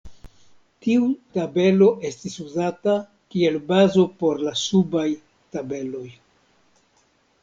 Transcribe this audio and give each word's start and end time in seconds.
Tiu 0.83 1.03
tabelo 1.37 1.89
estis 2.09 2.37
uzata 2.43 2.95
kiel 3.35 3.59
bazo 3.67 4.05
por 4.23 4.41
la 4.47 4.55
subaj 4.63 5.05
tabeloj. 5.57 6.07